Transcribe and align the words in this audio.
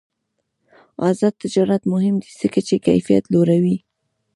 آزاد 1.09 1.33
تجارت 1.43 1.81
مهم 1.93 2.15
دی 2.21 2.29
ځکه 2.41 2.59
چې 2.67 2.75
کیفیت 2.87 3.23
لوړوي. 3.33 3.77